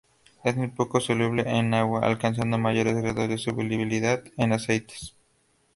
[0.43, 5.13] Es muy poco soluble en agua, alcanzando mayores grados de solubilidad en aceites.